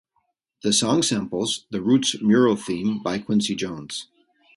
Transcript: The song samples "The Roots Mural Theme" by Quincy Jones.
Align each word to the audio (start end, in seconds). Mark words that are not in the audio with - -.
The 0.63 0.73
song 0.73 1.03
samples 1.03 1.67
"The 1.69 1.79
Roots 1.79 2.19
Mural 2.23 2.55
Theme" 2.55 3.03
by 3.03 3.19
Quincy 3.19 3.53
Jones. 3.53 4.07